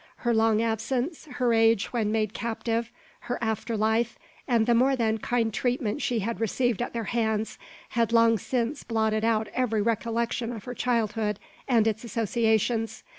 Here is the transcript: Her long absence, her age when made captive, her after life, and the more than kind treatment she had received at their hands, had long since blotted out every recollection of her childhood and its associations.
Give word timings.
Her 0.25 0.33
long 0.33 0.63
absence, 0.63 1.25
her 1.33 1.53
age 1.53 1.93
when 1.93 2.11
made 2.11 2.33
captive, 2.33 2.91
her 3.19 3.37
after 3.39 3.77
life, 3.77 4.17
and 4.47 4.65
the 4.65 4.73
more 4.73 4.95
than 4.95 5.19
kind 5.19 5.53
treatment 5.53 6.01
she 6.01 6.21
had 6.21 6.41
received 6.41 6.81
at 6.81 6.91
their 6.93 7.03
hands, 7.03 7.59
had 7.89 8.11
long 8.11 8.39
since 8.39 8.83
blotted 8.83 9.23
out 9.23 9.47
every 9.53 9.83
recollection 9.83 10.51
of 10.51 10.63
her 10.63 10.73
childhood 10.73 11.37
and 11.67 11.85
its 11.85 12.03
associations. 12.03 13.03